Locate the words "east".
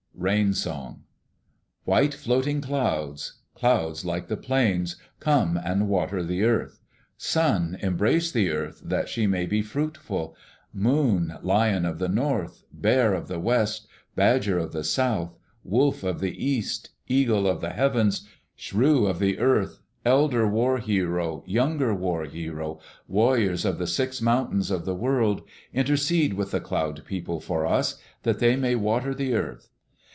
16.45-16.91